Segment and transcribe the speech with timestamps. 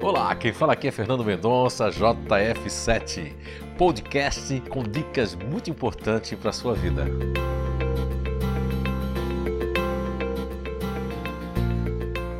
[0.00, 3.32] Olá, quem fala aqui é Fernando Mendonça, JF7,
[3.76, 7.04] podcast com dicas muito importantes para a sua vida.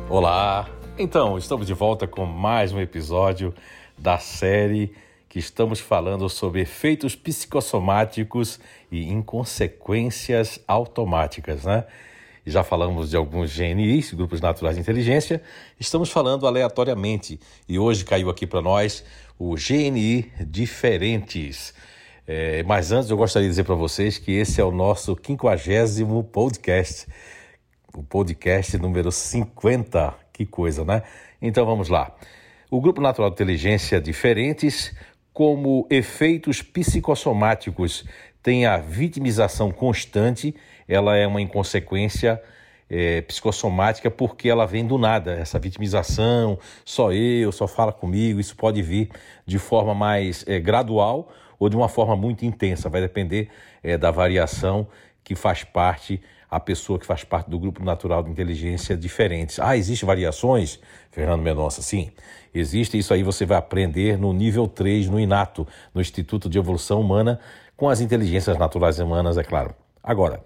[0.09, 3.53] Olá, então estamos de volta com mais um episódio
[3.97, 4.95] da série
[5.27, 8.57] que estamos falando sobre efeitos psicossomáticos
[8.89, 11.83] e inconsequências automáticas, né?
[12.45, 15.41] Já falamos de alguns GNIs, grupos naturais de inteligência,
[15.79, 19.03] estamos falando aleatoriamente e hoje caiu aqui para nós
[19.37, 21.73] o GNI diferentes.
[22.25, 26.23] É, mas antes eu gostaria de dizer para vocês que esse é o nosso quinquagésimo
[26.23, 27.07] podcast,
[27.93, 31.03] o podcast número 50, que coisa, né?
[31.41, 32.15] Então vamos lá.
[32.69, 34.95] O Grupo Natural de Inteligência Diferentes
[35.33, 38.03] como efeitos psicossomáticos
[38.41, 40.55] tem a vitimização constante,
[40.87, 42.41] ela é uma inconsequência
[42.89, 45.33] é, psicossomática porque ela vem do nada.
[45.33, 49.09] Essa vitimização, só eu, só fala comigo, isso pode vir
[49.45, 53.49] de forma mais é, gradual ou de uma forma muito intensa, vai depender
[53.83, 54.87] é, da variação
[55.23, 59.59] que faz parte a pessoa que faz parte do grupo natural de inteligência diferentes.
[59.59, 60.79] Ah, existem variações,
[61.11, 61.81] Fernando Mendonça?
[61.81, 62.09] Sim,
[62.53, 62.97] existe.
[62.97, 67.39] Isso aí você vai aprender no nível 3, no INATO, no Instituto de Evolução Humana,
[67.79, 69.73] com as inteligências naturais humanas, é claro.
[70.03, 70.43] Agora,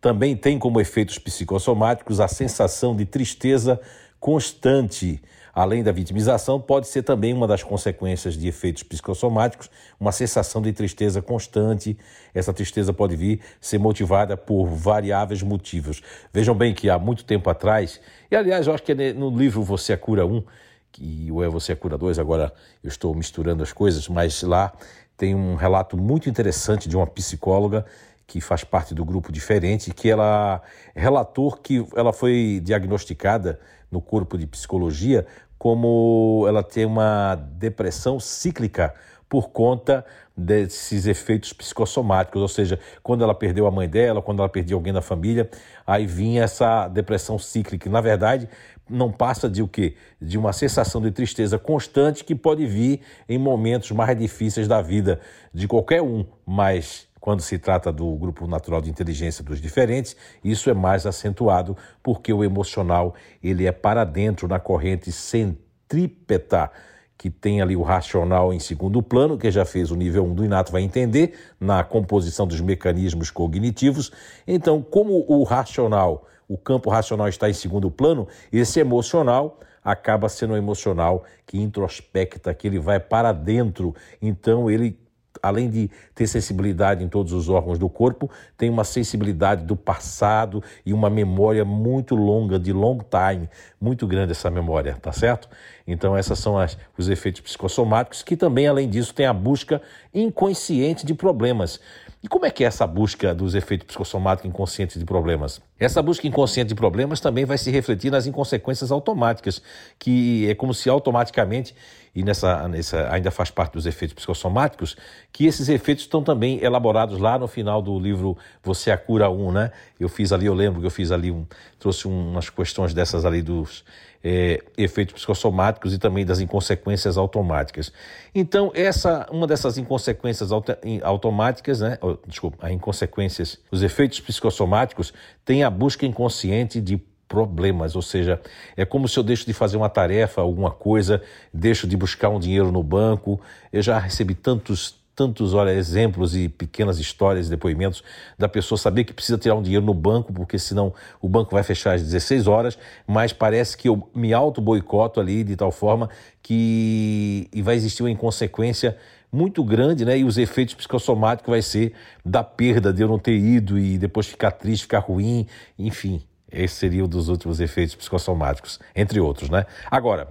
[0.00, 3.80] também tem como efeitos psicossomáticos a sensação de tristeza
[4.18, 5.22] constante
[5.56, 10.70] Além da vitimização, pode ser também uma das consequências de efeitos psicossomáticos, uma sensação de
[10.70, 11.96] tristeza constante.
[12.34, 16.02] Essa tristeza pode vir ser motivada por variáveis motivos.
[16.30, 17.98] Vejam bem que há muito tempo atrás,
[18.30, 20.44] e aliás, eu acho que é no livro Você é Cura 1,
[20.92, 22.52] que ou é Você é Cura 2, agora
[22.84, 24.74] eu estou misturando as coisas, mas lá
[25.16, 27.84] tem um relato muito interessante de uma psicóloga
[28.26, 30.60] que faz parte do grupo diferente, que ela
[30.94, 35.26] relatou que ela foi diagnosticada no corpo de psicologia
[35.58, 38.94] como ela tem uma depressão cíclica
[39.28, 40.04] por conta
[40.36, 44.92] desses efeitos psicossomáticos, ou seja, quando ela perdeu a mãe dela, quando ela perdia alguém
[44.92, 45.48] da família,
[45.86, 47.88] aí vinha essa depressão cíclica.
[47.88, 48.48] Na verdade,
[48.88, 49.96] não passa de o quê?
[50.20, 55.20] De uma sensação de tristeza constante que pode vir em momentos mais difíceis da vida
[55.52, 60.70] de qualquer um, mas quando se trata do grupo natural de inteligência dos diferentes, isso
[60.70, 66.70] é mais acentuado porque o emocional ele é para dentro na corrente centrípeta,
[67.18, 70.44] que tem ali o racional em segundo plano, que já fez o nível 1 do
[70.44, 74.12] Inato vai entender, na composição dos mecanismos cognitivos.
[74.46, 80.54] Então, como o racional, o campo racional está em segundo plano, esse emocional acaba sendo
[80.54, 83.94] um emocional que introspecta, que ele vai para dentro.
[84.20, 84.98] Então, ele
[85.42, 90.62] além de ter sensibilidade em todos os órgãos do corpo, tem uma sensibilidade do passado
[90.84, 93.48] e uma memória muito longa, de long time,
[93.80, 95.48] muito grande essa memória, tá certo?
[95.86, 99.80] Então, esses são as, os efeitos psicossomáticos, que também, além disso, tem a busca
[100.12, 101.80] inconsciente de problemas.
[102.22, 105.60] E como é que é essa busca dos efeitos psicossomáticos inconscientes de problemas?
[105.78, 109.62] Essa busca inconsciente de problemas também vai se refletir nas inconsequências automáticas,
[109.96, 111.72] que é como se automaticamente,
[112.14, 114.96] e nessa, nessa ainda faz parte dos efeitos psicossomáticos,
[115.30, 119.30] que esses efeitos estão também elaborados lá no final do livro Você é a Cura
[119.30, 119.70] 1, né?
[119.98, 121.46] Eu fiz ali, eu lembro que eu fiz ali, um,
[121.78, 123.84] trouxe umas questões dessas ali dos
[124.22, 127.92] é, efeitos psicossomáticos e também das inconsequências automáticas.
[128.34, 131.98] Então, essa uma dessas inconsequências auto, automáticas, né?
[132.26, 135.12] Desculpa, as inconsequências, os efeitos psicossomáticos
[135.44, 138.40] têm a busca inconsciente de problemas, ou seja,
[138.76, 142.38] é como se eu deixo de fazer uma tarefa, alguma coisa, deixo de buscar um
[142.38, 143.40] dinheiro no banco.
[143.72, 148.04] Eu já recebi tantos tantos olha, exemplos e pequenas histórias, depoimentos
[148.38, 151.62] da pessoa saber que precisa tirar um dinheiro no banco, porque senão o banco vai
[151.62, 156.10] fechar às 16 horas, mas parece que eu me auto-boicoto ali de tal forma
[156.42, 158.96] que e vai existir uma inconsequência
[159.32, 160.18] muito grande, né?
[160.18, 161.94] E os efeitos psicossomáticos vai ser
[162.24, 165.46] da perda de eu não ter ido e depois ficar triste, ficar ruim,
[165.78, 166.22] enfim.
[166.52, 169.64] Esse seria um dos últimos efeitos psicossomáticos, entre outros, né?
[169.90, 170.28] Agora,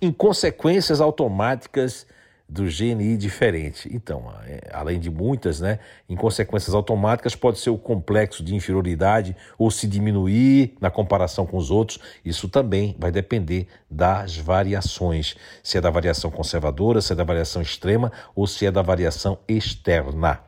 [0.00, 2.06] inconsequências automáticas
[2.50, 3.88] do GNI diferente.
[3.92, 9.70] Então, é, além de muitas, né, inconsequências automáticas, pode ser o complexo de inferioridade ou
[9.70, 12.00] se diminuir na comparação com os outros.
[12.24, 17.62] Isso também vai depender das variações, se é da variação conservadora, se é da variação
[17.62, 20.40] extrema ou se é da variação externa.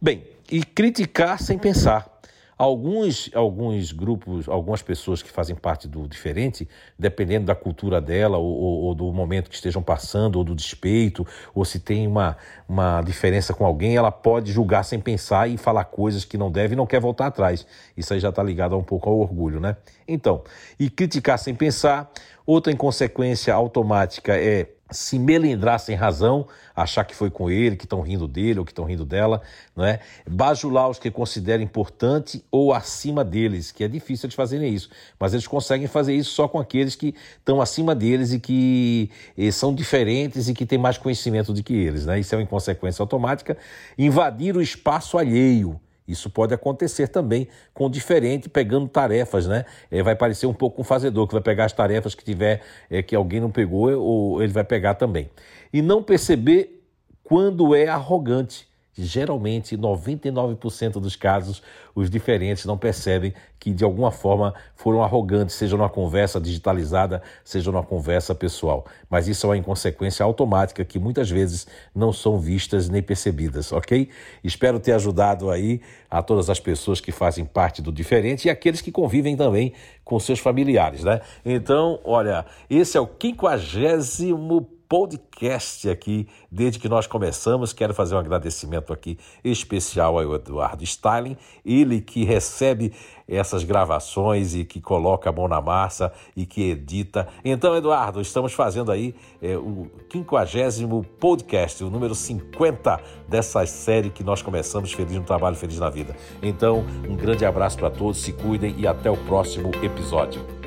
[0.00, 2.11] Bem, e criticar sem pensar.
[2.56, 6.68] Alguns, alguns grupos, algumas pessoas que fazem parte do diferente,
[6.98, 11.26] dependendo da cultura dela, ou, ou, ou, do momento que estejam passando, ou do despeito,
[11.54, 12.36] ou se tem uma,
[12.68, 16.74] uma diferença com alguém, ela pode julgar sem pensar e falar coisas que não deve
[16.74, 17.66] e não quer voltar atrás.
[17.96, 19.76] Isso aí já está ligado um pouco ao orgulho, né?
[20.06, 20.42] Então,
[20.78, 22.10] e criticar sem pensar,
[22.46, 28.00] outra inconsequência automática é se melindrar sem razão, achar que foi com ele, que estão
[28.00, 29.42] rindo dele ou que estão rindo dela,
[29.74, 30.00] não é?
[30.28, 35.32] Bajular os que consideram importante ou acima deles, que é difícil eles fazerem isso, mas
[35.32, 39.52] eles conseguem fazer isso só com aqueles que estão acima deles e que e eh,
[39.52, 42.20] são diferentes e que têm mais conhecimento do que eles, né?
[42.20, 43.56] Isso é uma inconsequência automática.
[43.98, 49.64] Invadir o espaço alheio isso pode acontecer também com o diferente pegando tarefas, né?
[49.90, 52.60] É, vai parecer um pouco um fazedor que vai pegar as tarefas que tiver
[52.90, 55.30] é, que alguém não pegou ou ele vai pegar também.
[55.72, 56.84] E não perceber
[57.22, 58.68] quando é arrogante.
[58.94, 61.62] Geralmente, 99% dos casos,
[61.94, 67.70] os diferentes não percebem que de alguma forma foram arrogantes, seja numa conversa digitalizada, seja
[67.72, 68.84] numa conversa pessoal.
[69.08, 74.10] Mas isso é uma inconsequência automática que muitas vezes não são vistas nem percebidas, ok?
[74.44, 75.80] Espero ter ajudado aí
[76.10, 79.72] a todas as pessoas que fazem parte do diferente e aqueles que convivem também
[80.04, 81.22] com seus familiares, né?
[81.46, 87.72] Então, olha, esse é o quinquagésimo podcast aqui desde que nós começamos.
[87.72, 91.34] Quero fazer um agradecimento aqui especial ao Eduardo Stalin,
[91.64, 92.92] ele que recebe
[93.26, 97.26] essas gravações e que coloca a mão na massa e que edita.
[97.42, 104.22] Então, Eduardo, estamos fazendo aí é, o 50 podcast, o número 50 dessa série que
[104.22, 106.14] nós começamos, Feliz no Trabalho, Feliz na Vida.
[106.42, 110.61] Então, um grande abraço para todos, se cuidem e até o próximo episódio.